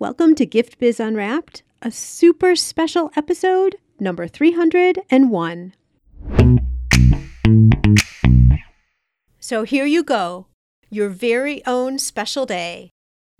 Welcome 0.00 0.34
to 0.36 0.46
Gift 0.46 0.78
Biz 0.78 0.98
Unwrapped, 0.98 1.62
a 1.82 1.90
super 1.90 2.56
special 2.56 3.12
episode 3.16 3.76
number 3.98 4.26
301. 4.26 5.74
So 9.38 9.62
here 9.64 9.84
you 9.84 10.02
go, 10.02 10.46
your 10.88 11.10
very 11.10 11.62
own 11.66 11.98
special 11.98 12.46
day, 12.46 12.88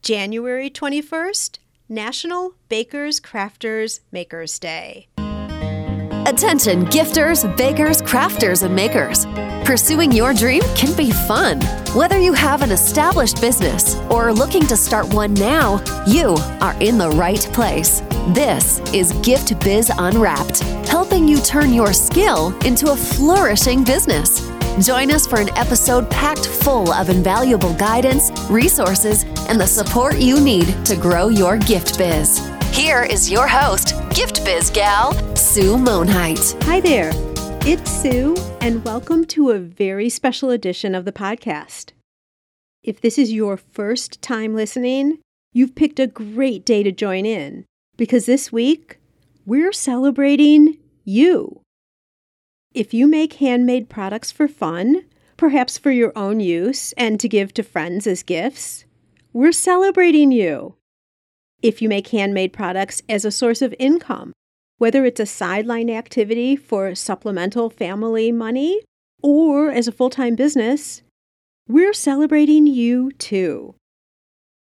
January 0.02 0.68
21st, 0.68 1.60
National 1.88 2.52
Bakers, 2.68 3.20
Crafters, 3.20 4.00
Makers 4.12 4.58
Day. 4.58 5.08
Attention, 6.26 6.84
gifters, 6.86 7.56
bakers, 7.56 8.02
crafters, 8.02 8.62
and 8.62 8.74
makers. 8.74 9.24
Pursuing 9.66 10.12
your 10.12 10.34
dream 10.34 10.62
can 10.76 10.94
be 10.94 11.10
fun. 11.10 11.60
Whether 11.94 12.18
you 12.18 12.34
have 12.34 12.60
an 12.60 12.70
established 12.70 13.40
business 13.40 13.96
or 14.10 14.28
are 14.28 14.32
looking 14.32 14.66
to 14.66 14.76
start 14.76 15.12
one 15.14 15.32
now, 15.34 15.82
you 16.06 16.36
are 16.60 16.74
in 16.80 16.98
the 16.98 17.10
right 17.10 17.40
place. 17.54 18.00
This 18.28 18.80
is 18.92 19.12
Gift 19.22 19.58
Biz 19.60 19.90
Unwrapped, 19.96 20.60
helping 20.86 21.26
you 21.26 21.40
turn 21.40 21.72
your 21.72 21.94
skill 21.94 22.54
into 22.66 22.92
a 22.92 22.96
flourishing 22.96 23.82
business. 23.82 24.46
Join 24.86 25.10
us 25.10 25.26
for 25.26 25.40
an 25.40 25.48
episode 25.56 26.08
packed 26.10 26.46
full 26.46 26.92
of 26.92 27.08
invaluable 27.08 27.74
guidance, 27.74 28.30
resources, 28.50 29.24
and 29.48 29.58
the 29.58 29.66
support 29.66 30.18
you 30.18 30.38
need 30.38 30.84
to 30.84 30.96
grow 30.96 31.28
your 31.28 31.56
gift 31.56 31.96
biz. 31.96 32.46
Here 32.72 33.02
is 33.02 33.30
your 33.30 33.48
host, 33.48 33.94
Gift 34.14 34.44
Biz 34.44 34.70
gal, 34.70 35.12
Sue 35.52 35.76
Monhait. 35.76 36.62
Hi 36.62 36.78
there, 36.78 37.10
it's 37.66 37.90
Sue, 37.90 38.36
and 38.60 38.84
welcome 38.84 39.24
to 39.24 39.50
a 39.50 39.58
very 39.58 40.08
special 40.08 40.50
edition 40.50 40.94
of 40.94 41.04
the 41.04 41.10
podcast. 41.10 41.90
If 42.84 43.00
this 43.00 43.18
is 43.18 43.32
your 43.32 43.56
first 43.56 44.22
time 44.22 44.54
listening, 44.54 45.18
you've 45.52 45.74
picked 45.74 45.98
a 45.98 46.06
great 46.06 46.64
day 46.64 46.84
to 46.84 46.92
join 46.92 47.26
in 47.26 47.64
because 47.96 48.26
this 48.26 48.52
week 48.52 49.00
we're 49.44 49.72
celebrating 49.72 50.78
you. 51.02 51.62
If 52.72 52.94
you 52.94 53.08
make 53.08 53.32
handmade 53.32 53.88
products 53.88 54.30
for 54.30 54.46
fun, 54.46 55.04
perhaps 55.36 55.78
for 55.78 55.90
your 55.90 56.12
own 56.14 56.38
use 56.38 56.92
and 56.92 57.18
to 57.18 57.28
give 57.28 57.52
to 57.54 57.64
friends 57.64 58.06
as 58.06 58.22
gifts, 58.22 58.84
we're 59.32 59.50
celebrating 59.50 60.30
you. 60.30 60.76
If 61.60 61.82
you 61.82 61.88
make 61.88 62.06
handmade 62.06 62.52
products 62.52 63.02
as 63.08 63.24
a 63.24 63.32
source 63.32 63.62
of 63.62 63.74
income, 63.80 64.32
whether 64.80 65.04
it's 65.04 65.20
a 65.20 65.26
sideline 65.26 65.90
activity 65.90 66.56
for 66.56 66.94
supplemental 66.94 67.68
family 67.68 68.32
money 68.32 68.80
or 69.22 69.70
as 69.70 69.86
a 69.86 69.92
full 69.92 70.08
time 70.08 70.34
business, 70.34 71.02
we're 71.68 71.92
celebrating 71.92 72.66
you 72.66 73.12
too. 73.12 73.74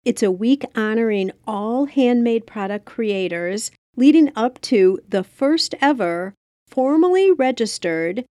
It's 0.04 0.22
a 0.22 0.30
week 0.30 0.64
honoring 0.76 1.32
all 1.44 1.86
handmade 1.86 2.46
product 2.46 2.84
creators 2.84 3.72
leading 3.96 4.30
up 4.36 4.60
to 4.60 5.00
the 5.08 5.24
first 5.24 5.74
ever 5.80 6.34
formally 6.68 7.32
registered 7.32 8.24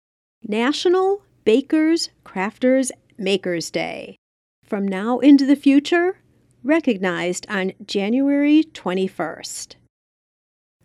National 0.47 1.23
Bakers, 1.43 2.07
Crafters, 2.25 2.89
Makers 3.17 3.69
Day. 3.69 4.15
From 4.63 4.87
now 4.87 5.19
into 5.19 5.45
the 5.45 5.57
future, 5.57 6.19
recognized 6.63 7.45
on 7.49 7.73
January 7.85 8.63
21st. 8.63 9.75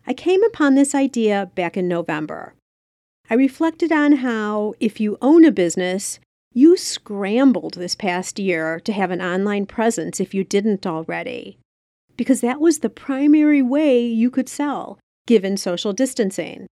I 0.05 0.13
came 0.13 0.43
upon 0.43 0.75
this 0.75 0.95
idea 0.95 1.51
back 1.55 1.77
in 1.77 1.87
November. 1.87 2.53
I 3.29 3.35
reflected 3.35 3.91
on 3.91 4.13
how, 4.13 4.73
if 4.79 4.99
you 4.99 5.17
own 5.21 5.45
a 5.45 5.51
business, 5.51 6.19
you 6.53 6.75
scrambled 6.75 7.75
this 7.75 7.95
past 7.95 8.39
year 8.39 8.79
to 8.81 8.91
have 8.91 9.11
an 9.11 9.21
online 9.21 9.65
presence 9.65 10.19
if 10.19 10.33
you 10.33 10.43
didn't 10.43 10.85
already, 10.85 11.57
because 12.17 12.41
that 12.41 12.59
was 12.59 12.79
the 12.79 12.89
primary 12.89 13.61
way 13.61 14.05
you 14.05 14.29
could 14.29 14.49
sell, 14.49 14.99
given 15.27 15.55
social 15.55 15.93
distancing. 15.93 16.67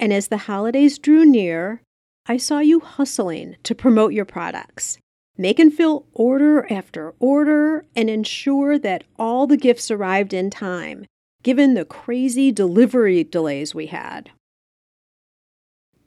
And 0.00 0.12
as 0.12 0.28
the 0.28 0.38
holidays 0.38 0.98
drew 0.98 1.26
near, 1.26 1.82
I 2.26 2.36
saw 2.36 2.60
you 2.60 2.80
hustling 2.80 3.56
to 3.64 3.74
promote 3.74 4.12
your 4.12 4.24
products, 4.24 4.98
make 5.36 5.58
and 5.58 5.74
fill 5.74 6.06
order 6.14 6.70
after 6.72 7.14
order, 7.18 7.84
and 7.94 8.08
ensure 8.08 8.78
that 8.78 9.04
all 9.18 9.46
the 9.46 9.56
gifts 9.56 9.90
arrived 9.90 10.32
in 10.32 10.50
time, 10.50 11.04
given 11.42 11.74
the 11.74 11.84
crazy 11.84 12.50
delivery 12.50 13.24
delays 13.24 13.74
we 13.74 13.86
had. 13.86 14.30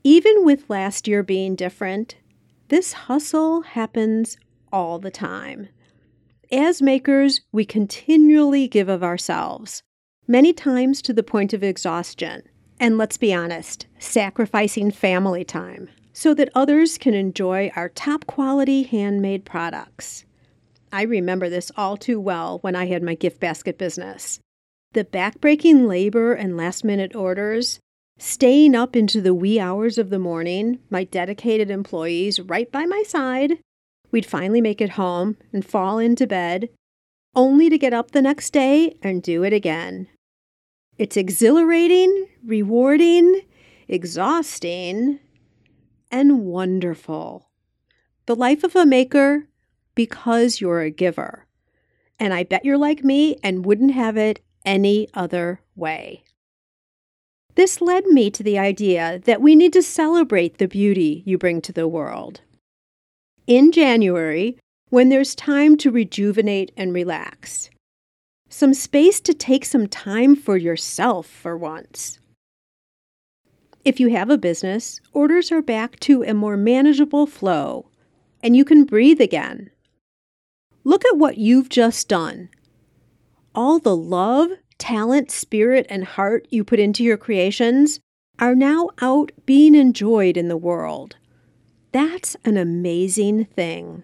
Even 0.03 0.46
with 0.46 0.69
last 0.69 1.08
year 1.08 1.24
being 1.24 1.56
different, 1.56 2.16
this 2.69 2.94
hustle 2.94 3.62
happens 3.62 4.38
all 4.72 4.97
the 4.97 5.12
time. 5.12 5.68
As 6.52 6.81
makers, 6.81 7.42
we 7.52 7.66
continually 7.66 8.68
give 8.68 8.90
of 8.90 9.03
ourselves, 9.03 9.84
many 10.28 10.53
times 10.53 11.02
to 11.03 11.14
the 11.14 11.24
point 11.24 11.53
of 11.53 11.63
exhaustion, 11.63 12.44
and 12.80 12.98
let's 12.98 13.18
be 13.18 13.34
honest, 13.34 13.86
sacrificing 14.00 14.92
family 14.92 15.44
time 15.44 15.90
so 16.13 16.34
that 16.34 16.50
others 16.53 16.98
can 16.98 17.13
enjoy 17.13 17.72
our 17.75 17.90
top 17.90 18.25
quality 18.28 18.84
handmade 18.84 19.46
products. 19.46 20.25
I 20.92 21.03
remember 21.03 21.50
this 21.50 21.72
all 21.78 21.96
too 21.96 22.19
well 22.19 22.59
when 22.59 22.75
I 22.75 22.88
had 22.88 23.02
my 23.02 23.16
gift 23.16 23.40
basket 23.40 23.78
business. 23.78 24.40
The 24.94 25.06
backbreaking 25.06 25.88
labor 25.88 26.34
and 26.34 26.57
last 26.57 26.84
minute 26.84 27.16
orders, 27.16 27.79
staying 28.19 28.75
up 28.75 28.94
into 28.94 29.22
the 29.22 29.34
wee 29.34 29.57
hours 29.57 29.97
of 29.97 30.09
the 30.09 30.19
morning, 30.19 30.79
my 30.90 31.06
dedicated 31.06 31.72
employees 31.72 32.41
right 32.41 32.69
by 32.69 32.85
my 32.85 33.01
side, 33.03 33.59
we'd 34.12 34.25
finally 34.25 34.59
make 34.59 34.81
it 34.81 34.91
home 34.91 35.38
and 35.53 35.63
fall 35.63 35.97
into 35.97 36.28
bed, 36.28 36.68
only 37.34 37.69
to 37.69 37.78
get 37.78 37.94
up 37.94 38.12
the 38.12 38.22
next 38.22 38.50
day 38.51 38.97
and 39.01 39.24
do 39.24 39.44
it 39.44 39.53
again. 39.53 40.09
It's 40.97 41.16
exhilarating, 41.16 42.28
rewarding, 42.46 43.44
exhausting, 43.88 45.19
and 46.12 46.41
wonderful. 46.41 47.50
The 48.25 48.35
life 48.35 48.66
of 48.66 48.75
a 48.75 48.85
maker 48.85 49.47
because 49.96 50.59
you're 50.59 50.81
a 50.81 50.91
giver. 50.91 51.47
And 52.19 52.34
I 52.34 52.44
bet 52.44 52.66
you're 52.66 52.78
like 52.78 53.06
me 53.06 53.38
and 53.41 53.66
wouldn't 53.66 53.94
have 53.94 54.18
it 54.18 54.41
any 54.66 55.08
other 55.14 55.62
way. 55.76 56.24
This 57.56 57.82
led 57.82 58.06
me 58.06 58.30
to 58.32 58.44
the 58.44 58.58
idea 58.58 59.22
that 59.26 59.42
we 59.42 59.56
need 59.56 59.74
to 59.74 59.84
celebrate 59.84 60.58
the 60.58 60.68
beauty 60.68 61.22
you 61.26 61.38
bring 61.38 61.62
to 61.62 61.74
the 61.74 61.88
world. 61.88 62.42
In 63.46 63.72
January, 63.72 64.58
when 64.90 65.10
there's 65.10 65.36
time 65.36 65.78
to 65.78 65.92
rejuvenate 65.92 66.72
and 66.78 66.94
relax, 66.94 67.70
some 68.50 68.74
space 68.74 69.20
to 69.22 69.34
take 69.34 69.66
some 69.66 69.88
time 69.88 70.36
for 70.36 70.58
yourself 70.58 71.26
for 71.26 71.58
once. 71.58 72.20
If 73.84 74.00
you 74.00 74.10
have 74.10 74.30
a 74.30 74.38
business, 74.38 75.02
orders 75.12 75.52
are 75.52 75.62
back 75.62 76.00
to 76.02 76.24
a 76.24 76.34
more 76.34 76.58
manageable 76.58 77.26
flow, 77.26 77.88
and 78.44 78.56
you 78.56 78.64
can 78.64 78.86
breathe 78.86 79.20
again. 79.20 79.72
Look 80.84 81.04
at 81.06 81.18
what 81.18 81.38
you've 81.38 81.70
just 81.70 82.08
done. 82.08 82.50
All 83.53 83.79
the 83.79 83.95
love, 83.95 84.51
talent, 84.78 85.29
spirit, 85.29 85.85
and 85.89 86.06
heart 86.06 86.47
you 86.50 86.63
put 86.63 86.79
into 86.79 87.03
your 87.03 87.17
creations 87.17 88.00
are 88.39 88.56
now 88.56 88.89
out 89.01 89.31
being 89.45 89.75
enjoyed 89.75 90.38
in 90.38 90.47
the 90.47 90.57
world. 90.57 91.17
That's 91.91 92.38
an 92.45 92.56
amazing 92.56 93.45
thing. 93.45 94.03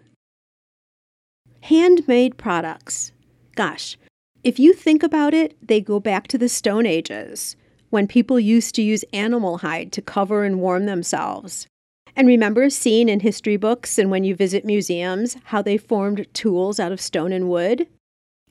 Handmade 1.61 2.37
products. 2.37 3.13
Gosh, 3.55 3.97
if 4.43 4.59
you 4.59 4.73
think 4.73 5.01
about 5.01 5.33
it, 5.33 5.57
they 5.65 5.79
go 5.79 5.99
back 5.99 6.27
to 6.27 6.37
the 6.37 6.49
Stone 6.49 6.85
Ages, 6.85 7.55
when 7.89 8.05
people 8.05 8.39
used 8.39 8.75
to 8.75 8.81
use 8.81 9.05
animal 9.13 9.59
hide 9.59 9.91
to 9.93 10.01
cover 10.01 10.43
and 10.43 10.59
warm 10.59 10.85
themselves. 10.85 11.67
And 12.17 12.27
remember 12.27 12.69
seeing 12.69 13.07
in 13.07 13.21
history 13.21 13.57
books 13.57 13.97
and 13.97 14.11
when 14.11 14.23
you 14.23 14.35
visit 14.35 14.65
museums 14.65 15.37
how 15.45 15.61
they 15.61 15.77
formed 15.77 16.27
tools 16.33 16.79
out 16.79 16.91
of 16.91 16.99
stone 16.99 17.31
and 17.31 17.49
wood? 17.49 17.87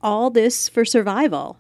All 0.07 0.31
this 0.31 0.69
for 0.69 0.85
survival. 0.85 1.59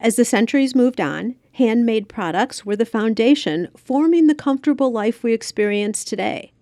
As 0.00 0.16
the 0.16 0.24
centuries 0.24 0.74
moved 0.74 0.98
on, 0.98 1.34
handmade 1.52 2.08
products 2.08 2.64
were 2.64 2.74
the 2.74 2.86
foundation 2.86 3.68
forming 3.76 4.28
the 4.28 4.34
comfortable 4.34 4.90
life 4.90 5.22
we 5.22 5.34
experience 5.34 6.02
today. 6.02 6.52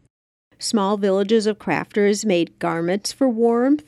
Small 0.58 0.96
villages 0.96 1.46
of 1.46 1.60
crafters 1.60 2.24
made 2.24 2.58
garments 2.58 3.12
for 3.12 3.28
warmth, 3.28 3.84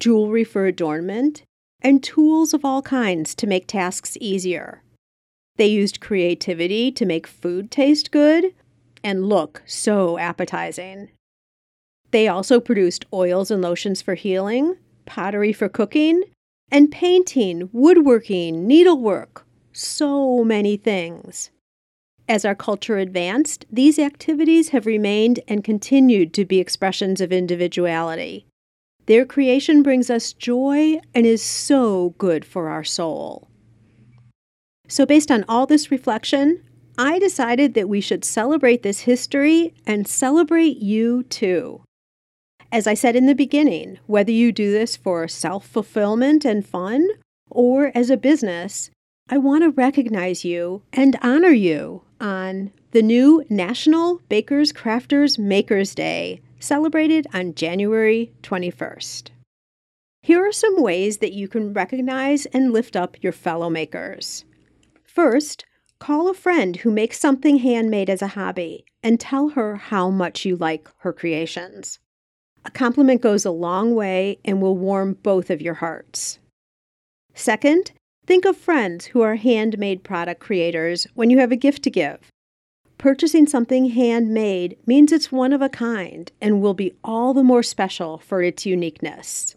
jewelry 0.00 0.42
for 0.42 0.66
adornment, 0.66 1.44
and 1.80 2.02
tools 2.02 2.52
of 2.52 2.64
all 2.64 2.82
kinds 2.82 3.36
to 3.36 3.46
make 3.46 3.68
tasks 3.68 4.18
easier. 4.20 4.82
They 5.58 5.68
used 5.68 6.00
creativity 6.00 6.90
to 6.90 7.06
make 7.06 7.28
food 7.28 7.70
taste 7.70 8.10
good 8.10 8.52
and 9.04 9.28
look 9.28 9.62
so 9.64 10.18
appetizing. 10.18 11.10
They 12.10 12.26
also 12.26 12.58
produced 12.58 13.06
oils 13.12 13.52
and 13.52 13.62
lotions 13.62 14.02
for 14.02 14.16
healing, 14.16 14.76
pottery 15.06 15.52
for 15.52 15.68
cooking, 15.68 16.24
and 16.70 16.90
painting, 16.90 17.68
woodworking, 17.72 18.66
needlework, 18.66 19.46
so 19.72 20.44
many 20.44 20.76
things. 20.76 21.50
As 22.28 22.44
our 22.44 22.54
culture 22.54 22.98
advanced, 22.98 23.64
these 23.72 23.98
activities 23.98 24.68
have 24.70 24.84
remained 24.84 25.40
and 25.48 25.64
continued 25.64 26.34
to 26.34 26.44
be 26.44 26.58
expressions 26.58 27.20
of 27.20 27.32
individuality. 27.32 28.46
Their 29.06 29.24
creation 29.24 29.82
brings 29.82 30.10
us 30.10 30.34
joy 30.34 31.00
and 31.14 31.24
is 31.24 31.42
so 31.42 32.10
good 32.18 32.44
for 32.44 32.68
our 32.68 32.84
soul. 32.84 33.48
So, 34.88 35.06
based 35.06 35.30
on 35.30 35.46
all 35.48 35.66
this 35.66 35.90
reflection, 35.90 36.62
I 36.98 37.18
decided 37.18 37.72
that 37.74 37.88
we 37.88 38.02
should 38.02 38.24
celebrate 38.24 38.82
this 38.82 39.00
history 39.00 39.72
and 39.86 40.06
celebrate 40.06 40.78
you 40.78 41.22
too. 41.24 41.82
As 42.70 42.86
I 42.86 42.92
said 42.92 43.16
in 43.16 43.24
the 43.24 43.34
beginning, 43.34 43.98
whether 44.06 44.30
you 44.30 44.52
do 44.52 44.70
this 44.70 44.94
for 44.94 45.26
self 45.26 45.66
fulfillment 45.66 46.44
and 46.44 46.66
fun 46.66 47.08
or 47.50 47.90
as 47.94 48.10
a 48.10 48.16
business, 48.18 48.90
I 49.30 49.38
want 49.38 49.62
to 49.62 49.70
recognize 49.70 50.44
you 50.44 50.82
and 50.92 51.18
honor 51.22 51.48
you 51.48 52.02
on 52.20 52.72
the 52.90 53.00
new 53.00 53.42
National 53.48 54.20
Bakers, 54.28 54.72
Crafters, 54.72 55.38
Makers 55.38 55.94
Day, 55.94 56.42
celebrated 56.60 57.26
on 57.32 57.54
January 57.54 58.32
21st. 58.42 59.30
Here 60.20 60.46
are 60.46 60.52
some 60.52 60.82
ways 60.82 61.18
that 61.18 61.32
you 61.32 61.48
can 61.48 61.72
recognize 61.72 62.44
and 62.46 62.72
lift 62.72 62.96
up 62.96 63.16
your 63.22 63.32
fellow 63.32 63.70
makers. 63.70 64.44
First, 65.04 65.64
call 65.98 66.28
a 66.28 66.34
friend 66.34 66.76
who 66.76 66.90
makes 66.90 67.18
something 67.18 67.58
handmade 67.58 68.10
as 68.10 68.20
a 68.20 68.28
hobby 68.28 68.84
and 69.02 69.18
tell 69.18 69.50
her 69.50 69.76
how 69.76 70.10
much 70.10 70.44
you 70.44 70.54
like 70.56 70.88
her 70.98 71.14
creations. 71.14 71.98
A 72.64 72.70
compliment 72.70 73.20
goes 73.20 73.44
a 73.44 73.50
long 73.50 73.94
way 73.94 74.38
and 74.44 74.60
will 74.60 74.76
warm 74.76 75.14
both 75.22 75.50
of 75.50 75.62
your 75.62 75.74
hearts. 75.74 76.38
Second, 77.34 77.92
think 78.26 78.44
of 78.44 78.56
friends 78.56 79.06
who 79.06 79.22
are 79.22 79.36
handmade 79.36 80.02
product 80.02 80.40
creators 80.40 81.06
when 81.14 81.30
you 81.30 81.38
have 81.38 81.52
a 81.52 81.56
gift 81.56 81.82
to 81.84 81.90
give. 81.90 82.18
Purchasing 82.98 83.46
something 83.46 83.90
handmade 83.90 84.76
means 84.84 85.12
it's 85.12 85.30
one 85.30 85.52
of 85.52 85.62
a 85.62 85.68
kind 85.68 86.32
and 86.40 86.60
will 86.60 86.74
be 86.74 86.94
all 87.04 87.32
the 87.32 87.44
more 87.44 87.62
special 87.62 88.18
for 88.18 88.42
its 88.42 88.66
uniqueness. 88.66 89.54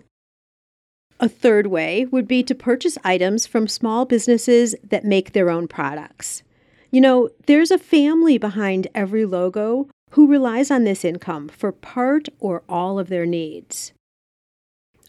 A 1.19 1.27
third 1.27 1.67
way 1.67 2.05
would 2.05 2.27
be 2.27 2.43
to 2.43 2.55
purchase 2.55 2.97
items 3.03 3.45
from 3.47 3.67
small 3.67 4.05
businesses 4.05 4.75
that 4.83 5.03
make 5.03 5.33
their 5.33 5.49
own 5.49 5.67
products. 5.67 6.43
You 6.91 7.01
know, 7.01 7.29
there's 7.47 7.71
a 7.71 7.77
family 7.77 8.37
behind 8.37 8.87
every 8.93 9.25
logo 9.25 9.87
who 10.11 10.27
relies 10.27 10.71
on 10.71 10.83
this 10.83 11.03
income 11.03 11.47
for 11.49 11.71
part 11.71 12.27
or 12.39 12.63
all 12.69 12.99
of 12.99 13.09
their 13.09 13.25
needs. 13.25 13.93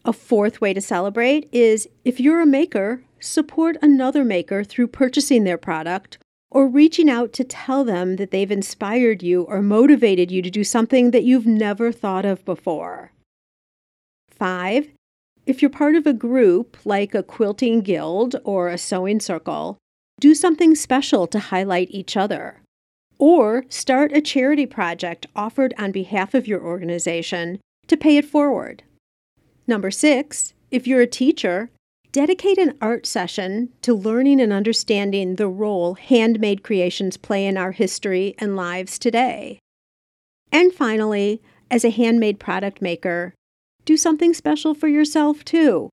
A 0.05 0.13
fourth 0.13 0.59
way 0.59 0.73
to 0.73 0.81
celebrate 0.81 1.47
is 1.51 1.87
if 2.03 2.19
you're 2.19 2.41
a 2.41 2.45
maker, 2.45 3.03
support 3.19 3.77
another 3.81 4.25
maker 4.25 4.63
through 4.63 4.87
purchasing 4.87 5.43
their 5.43 5.57
product 5.57 6.17
or 6.51 6.67
reaching 6.67 7.09
out 7.09 7.33
to 7.33 7.43
tell 7.43 7.83
them 7.83 8.17
that 8.17 8.31
they've 8.31 8.51
inspired 8.51 9.23
you 9.23 9.43
or 9.43 9.61
motivated 9.61 10.29
you 10.29 10.41
to 10.41 10.51
do 10.51 10.63
something 10.63 11.11
that 11.11 11.23
you've 11.23 11.47
never 11.47 11.91
thought 11.91 12.25
of 12.25 12.45
before. 12.45 13.11
Five, 14.29 14.89
if 15.45 15.61
you're 15.61 15.69
part 15.69 15.95
of 15.95 16.05
a 16.05 16.13
group 16.13 16.77
like 16.85 17.15
a 17.15 17.23
quilting 17.23 17.81
guild 17.81 18.35
or 18.43 18.69
a 18.69 18.77
sewing 18.77 19.19
circle, 19.19 19.77
do 20.19 20.35
something 20.35 20.75
special 20.75 21.27
to 21.27 21.39
highlight 21.39 21.89
each 21.91 22.15
other. 22.15 22.62
Or 23.17 23.65
start 23.69 24.11
a 24.11 24.21
charity 24.21 24.65
project 24.65 25.25
offered 25.35 25.73
on 25.77 25.91
behalf 25.91 26.33
of 26.33 26.47
your 26.47 26.61
organization 26.61 27.59
to 27.87 27.97
pay 27.97 28.17
it 28.17 28.25
forward. 28.25 28.83
Number 29.67 29.91
six, 29.91 30.53
if 30.71 30.87
you're 30.87 31.01
a 31.01 31.07
teacher, 31.07 31.69
dedicate 32.11 32.57
an 32.57 32.77
art 32.81 33.05
session 33.05 33.69
to 33.81 33.93
learning 33.93 34.41
and 34.41 34.53
understanding 34.53 35.35
the 35.35 35.47
role 35.47 35.95
handmade 35.95 36.63
creations 36.63 37.17
play 37.17 37.45
in 37.45 37.57
our 37.57 37.71
history 37.71 38.35
and 38.37 38.55
lives 38.55 38.99
today. 38.99 39.59
And 40.51 40.73
finally, 40.73 41.41
as 41.71 41.83
a 41.83 41.89
handmade 41.89 42.39
product 42.39 42.81
maker, 42.81 43.33
do 43.85 43.97
something 43.97 44.33
special 44.33 44.73
for 44.73 44.87
yourself 44.87 45.43
too. 45.43 45.89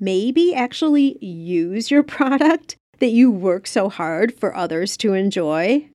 Maybe 0.00 0.54
actually 0.54 1.18
use 1.24 1.90
your 1.90 2.02
product 2.16 2.76
that 2.98 3.10
you 3.10 3.30
work 3.30 3.66
so 3.66 3.88
hard 3.88 4.38
for 4.38 4.56
others 4.56 4.96
to 4.98 5.12
enjoy. 5.12 5.90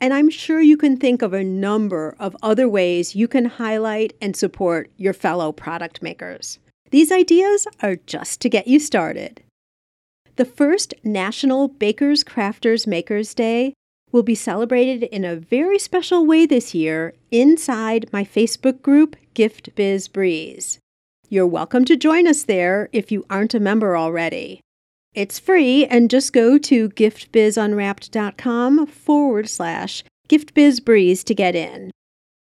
And 0.00 0.14
I'm 0.14 0.30
sure 0.30 0.60
you 0.60 0.76
can 0.76 0.96
think 0.96 1.22
of 1.22 1.32
a 1.32 1.42
number 1.42 2.14
of 2.20 2.36
other 2.42 2.68
ways 2.68 3.16
you 3.16 3.26
can 3.26 3.46
highlight 3.46 4.14
and 4.20 4.36
support 4.36 4.90
your 4.96 5.12
fellow 5.12 5.50
product 5.50 6.02
makers. 6.02 6.58
These 6.90 7.10
ideas 7.10 7.66
are 7.82 7.96
just 7.96 8.40
to 8.40 8.48
get 8.48 8.68
you 8.68 8.78
started. 8.78 9.42
The 10.36 10.44
first 10.44 10.94
National 11.02 11.66
Bakers, 11.66 12.22
Crafters, 12.22 12.86
Makers 12.86 13.34
Day 13.34 13.74
will 14.12 14.22
be 14.22 14.36
celebrated 14.36 15.02
in 15.02 15.24
a 15.24 15.36
very 15.36 15.78
special 15.78 16.24
way 16.24 16.46
this 16.46 16.74
year 16.74 17.12
inside 17.30 18.08
my 18.12 18.24
Facebook 18.24 18.80
group, 18.80 19.16
Gift 19.34 19.74
Biz 19.74 20.08
Breeze. 20.08 20.78
You're 21.28 21.46
welcome 21.46 21.84
to 21.86 21.96
join 21.96 22.26
us 22.26 22.44
there 22.44 22.88
if 22.92 23.12
you 23.12 23.26
aren't 23.28 23.52
a 23.52 23.60
member 23.60 23.96
already. 23.96 24.60
It's 25.18 25.40
free 25.40 25.84
and 25.86 26.08
just 26.08 26.32
go 26.32 26.58
to 26.58 26.90
giftbizunwrapped.com 26.90 28.86
forward 28.86 29.48
slash 29.48 30.04
giftbizbreeze 30.28 31.24
to 31.24 31.34
get 31.34 31.56
in. 31.56 31.90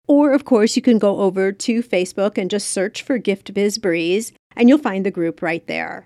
Or, 0.07 0.33
of 0.33 0.45
course, 0.45 0.77
you 0.77 0.83
can 0.83 0.99
go 0.99 1.21
over 1.21 1.53
to 1.53 1.83
Facebook 1.83 2.37
and 2.37 2.51
just 2.51 2.69
search 2.69 3.03
for 3.03 3.17
Gift 3.17 3.55
Biz 3.55 3.79
Breeze, 3.79 4.35
and 4.55 4.69
you'll 4.69 4.77
find 4.77 5.07
the 5.07 5.11
group 5.11 5.41
right 5.41 5.67
there. 5.67 6.05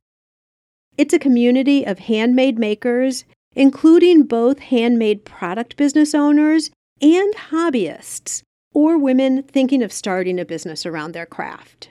It's 0.96 1.12
a 1.12 1.18
community 1.18 1.84
of 1.84 1.98
handmade 1.98 2.56
makers, 2.56 3.24
including 3.56 4.22
both 4.22 4.60
handmade 4.60 5.24
product 5.24 5.76
business 5.76 6.14
owners 6.14 6.70
and 7.02 7.34
hobbyists, 7.50 8.42
or 8.72 8.96
women 8.96 9.42
thinking 9.42 9.82
of 9.82 9.92
starting 9.92 10.38
a 10.38 10.44
business 10.44 10.86
around 10.86 11.14
their 11.14 11.26
craft. 11.26 11.89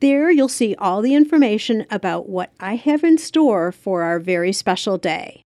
There 0.00 0.30
you'll 0.30 0.48
see 0.48 0.74
all 0.76 1.02
the 1.02 1.14
information 1.14 1.84
about 1.90 2.26
what 2.26 2.52
I 2.58 2.76
have 2.76 3.04
in 3.04 3.18
store 3.18 3.70
for 3.70 4.02
our 4.02 4.18
very 4.18 4.50
special 4.50 4.96
day. 4.96 5.42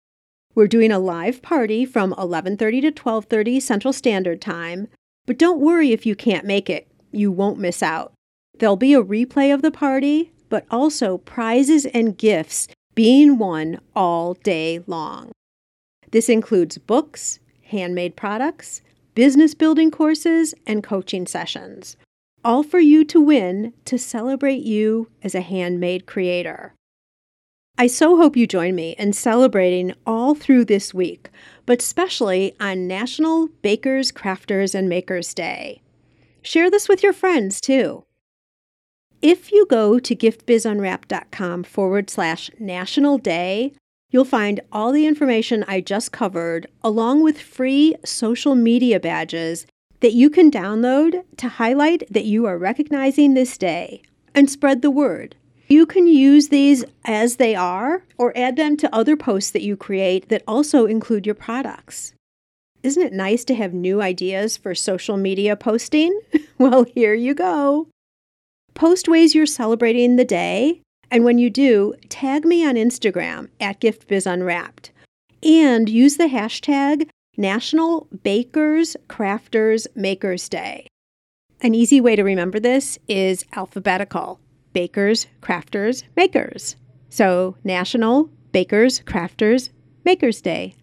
We're 0.56 0.66
doing 0.66 0.92
a 0.92 0.98
live 0.98 1.44
party 1.44 1.86
from 1.86 2.16
11:30 2.18 2.81
to 2.81 2.92
12:30 2.92 3.60
Central 3.60 3.94
Standard 3.94 4.42
Time, 4.42 4.88
but 5.28 5.38
don't 5.38 5.60
worry 5.60 5.92
if 5.92 6.04
you 6.07 6.16
can't 6.16 6.48
make 6.48 6.68
it. 6.68 6.88
You 7.12 7.31
won't 7.31 7.60
miss 7.60 7.84
out. 7.84 8.13
There'll 8.57 8.75
be 8.75 8.96
a 8.96 9.04
replay 9.04 9.54
of 9.54 9.62
the 9.62 9.69
party, 9.69 10.31
but 10.50 10.66
also 10.72 11.19
prizes 11.19 11.86
and 11.86 12.18
gifts 12.18 12.68
being 12.96 13.38
won 13.38 13.80
all 13.96 14.34
day 14.34 14.80
long. 14.88 15.31
This 16.10 16.28
includes 16.28 16.80
books, 16.80 17.38
handmade 17.66 18.16
products, 18.16 18.81
business 19.13 19.54
building 19.54 19.92
courses, 19.92 20.56
and 20.66 20.84
coaching 20.84 21.28
sessions 21.28 21.96
all 22.44 22.63
for 22.63 22.80
you 22.80 23.03
to 23.06 23.19
win 23.19 23.74
to 23.86 23.97
celebrate 23.97 24.63
you 24.63 25.09
as 25.24 25.36
a 25.36 25.41
handmade 25.41 26.06
creator. 26.06 26.74
I 27.77 27.88
so 27.88 28.18
hope 28.18 28.36
you 28.36 28.45
join 28.45 28.75
me 28.75 28.95
in 29.00 29.13
celebrating 29.13 29.93
all 30.05 30.36
through 30.36 30.65
this 30.65 30.93
week, 30.93 31.29
but 31.65 31.81
especially 31.81 32.53
on 32.60 32.88
National 32.88 33.48
Bakers, 33.62 34.12
Crafters, 34.12 34.75
and 34.75 34.89
Makers 34.89 35.34
Day. 35.34 35.81
Share 36.41 36.69
this 36.69 36.89
with 36.89 37.03
your 37.03 37.13
friends 37.13 37.62
too. 37.62 38.03
If 39.22 39.51
you 39.51 39.65
go 39.65 40.00
to 40.00 40.15
giftbizunwrapped.com 40.15 41.63
forward 41.63 42.10
slash 42.10 42.50
national 42.60 43.17
day, 43.17 43.74
you'll 44.12 44.25
find 44.25 44.62
all 44.72 44.91
the 44.91 45.05
information 45.05 45.63
I 45.67 45.81
just 45.81 46.12
covered, 46.12 46.67
along 46.84 47.24
with 47.24 47.39
free 47.39 47.96
social 48.03 48.55
media 48.55 49.00
badges 49.00 49.65
that 50.01 50.13
you 50.13 50.29
can 50.29 50.50
download 50.50 51.24
to 51.38 51.50
highlight 51.50 52.03
that 52.10 52.25
you 52.25 52.46
are 52.46 52.58
recognizing 52.58 53.34
this 53.34 53.58
day 53.58 54.01
and 54.34 54.50
spread 54.50 54.82
the 54.82 54.91
word. 54.91 55.36
You 55.68 55.86
can 55.86 56.08
use 56.08 56.48
these 56.48 56.84
as 57.06 57.36
they 57.36 57.53
are 57.53 58.03
or 58.18 58.36
add 58.36 58.56
them 58.56 58.75
to 58.77 58.96
other 58.96 59.15
posts 59.15 59.51
that 59.51 59.62
you 59.62 59.77
create 59.77 60.29
that 60.29 60.44
also 60.48 60.86
include 60.86 61.25
your 61.25 61.36
products. 61.36 62.13
Isn't 62.82 63.03
it 63.03 63.13
nice 63.13 63.44
to 63.46 63.56
have 63.56 63.74
new 63.74 64.01
ideas 64.01 64.58
for 64.58 64.74
social 64.74 65.18
media 65.18 65.56
posting? 65.56 66.18
well, 66.58 66.86
here 66.86 67.13
you 67.13 67.34
go. 67.34 67.88
Post 68.74 69.08
ways 69.08 69.36
you're 69.36 69.46
celebrating 69.46 70.15
the 70.15 70.25
day, 70.25 70.82
and 71.12 71.24
when 71.24 71.38
you 71.38 71.50
do, 71.50 71.94
tag 72.08 72.46
me 72.46 72.65
on 72.65 72.75
Instagram 72.75 73.50
at 73.60 73.82
GiftBizUnwrapped 73.82 74.89
and 75.44 75.89
use 75.89 76.18
the 76.18 76.25
hashtag 76.25 77.10
National 77.39 78.05
Bakers, 78.22 78.98
Crafters, 79.08 79.88
Makers 79.96 80.50
Day. 80.50 80.88
An 81.62 81.74
easy 81.74 82.01
way 82.01 82.17
to 82.17 82.24
remember 82.24 82.60
this 82.60 83.00
is 83.08 83.46
alphabetical 83.55 84.41
bakers, 84.74 85.25
crafters, 85.41 86.03
makers. 86.17 86.75
So, 87.08 87.55
National 87.63 88.29
Bakers, 88.51 89.00
Crafters, 89.03 89.69
Makers 90.03 90.41
Day. 90.41 90.75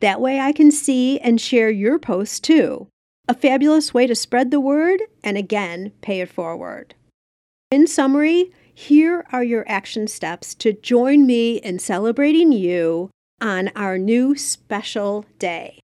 That 0.00 0.20
way 0.20 0.38
I 0.38 0.52
can 0.52 0.70
see 0.70 1.18
and 1.20 1.40
share 1.40 1.70
your 1.70 1.98
posts 1.98 2.40
too. 2.40 2.88
A 3.26 3.32
fabulous 3.32 3.94
way 3.94 4.06
to 4.06 4.14
spread 4.14 4.50
the 4.50 4.60
word 4.60 5.00
and 5.24 5.38
again, 5.38 5.92
pay 6.02 6.20
it 6.20 6.28
forward. 6.28 6.94
In 7.70 7.86
summary, 7.86 8.52
here 8.74 9.24
are 9.32 9.42
your 9.42 9.64
action 9.66 10.06
steps 10.06 10.54
to 10.56 10.74
join 10.74 11.24
me 11.24 11.56
in 11.56 11.78
celebrating 11.78 12.52
you 12.52 13.08
on 13.40 13.70
our 13.74 13.96
new 13.96 14.36
special 14.36 15.24
day. 15.38 15.81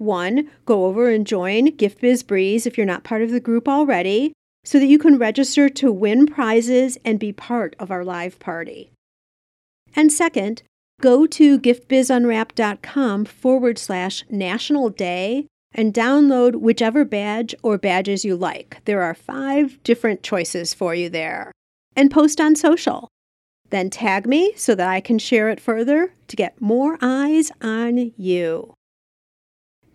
One, 0.00 0.50
go 0.64 0.86
over 0.86 1.10
and 1.10 1.26
join 1.26 1.76
Gift 1.76 2.00
Biz 2.00 2.22
Breeze 2.22 2.66
if 2.66 2.78
you're 2.78 2.86
not 2.86 3.04
part 3.04 3.20
of 3.22 3.30
the 3.30 3.38
group 3.38 3.68
already. 3.68 4.32
so 4.64 4.78
that 4.78 4.86
you 4.86 4.98
can 4.98 5.16
register 5.16 5.68
to 5.70 5.90
win 5.90 6.26
prizes 6.26 6.98
and 7.04 7.18
be 7.18 7.32
part 7.32 7.74
of 7.78 7.90
our 7.90 8.04
live 8.04 8.38
party. 8.38 8.92
And 9.96 10.12
second, 10.12 10.62
go 11.00 11.26
to 11.26 11.58
giftbizunwrapped.com 11.58 13.24
forward 13.24 13.78
slash 13.78 14.22
national 14.28 14.90
day 14.90 15.46
and 15.72 15.94
download 15.94 16.56
whichever 16.56 17.04
badge 17.06 17.54
or 17.62 17.78
badges 17.78 18.22
you 18.24 18.36
like. 18.36 18.82
There 18.84 19.02
are 19.02 19.14
five 19.14 19.82
different 19.82 20.22
choices 20.22 20.74
for 20.74 20.94
you 20.94 21.08
there. 21.08 21.52
And 21.96 22.10
post 22.10 22.38
on 22.40 22.54
social. 22.54 23.08
Then 23.70 23.88
tag 23.88 24.26
me 24.26 24.52
so 24.56 24.74
that 24.74 24.88
I 24.88 25.00
can 25.00 25.18
share 25.18 25.48
it 25.48 25.58
further 25.60 26.12
to 26.28 26.36
get 26.36 26.60
more 26.60 26.98
eyes 27.00 27.50
on 27.62 28.12
you. 28.18 28.74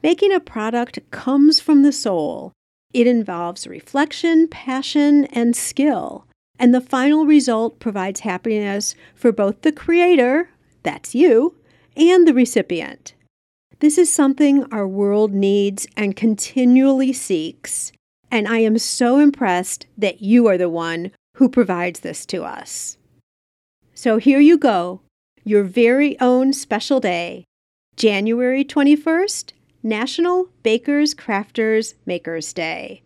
Making 0.06 0.34
a 0.34 0.40
product 0.40 1.00
comes 1.10 1.60
from 1.60 1.82
the 1.82 1.92
soul. 1.92 2.52
It 2.94 3.08
involves 3.08 3.66
reflection, 3.66 4.48
passion, 4.48 5.26
and 5.34 5.56
skill. 5.56 6.28
And 6.60 6.76
the 6.76 6.80
final 6.80 7.26
result 7.26 7.80
provides 7.80 8.20
happiness 8.20 8.94
for 9.16 9.32
both 9.32 9.64
the 9.64 9.72
creator, 9.72 10.52
that's 10.84 11.16
you, 11.16 11.56
and 11.98 12.28
the 12.28 12.36
recipient. 12.36 13.16
This 13.80 13.98
is 13.98 14.14
something 14.14 14.72
our 14.72 14.88
world 14.88 15.34
needs 15.34 15.88
and 15.98 16.16
continually 16.16 17.12
seeks, 17.12 17.92
and 18.30 18.48
I 18.48 18.60
am 18.60 18.78
so 18.78 19.18
impressed 19.18 19.88
that 19.98 20.22
you 20.22 20.46
are 20.46 20.60
the 20.60 20.70
one 20.70 21.14
who 21.38 21.50
provides 21.50 22.02
this 22.02 22.28
to 22.28 22.44
us. 22.44 23.00
So 23.96 24.18
here 24.18 24.40
you 24.40 24.60
go, 24.60 25.02
your 25.44 25.64
very 25.64 26.16
own 26.20 26.54
special 26.54 27.00
day, 27.00 27.44
January 27.98 28.64
21st, 28.64 29.54
National 29.86 30.50
Bakers, 30.64 31.14
Crafters, 31.14 31.94
Makers 32.08 32.54
Day, 32.54 33.04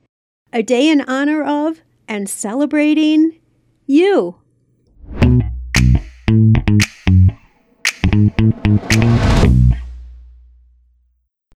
a 0.54 0.64
day 0.64 0.88
in 0.88 1.02
honor 1.02 1.44
of 1.44 1.82
and 2.08 2.30
celebrating 2.30 3.38
you. 3.86 4.38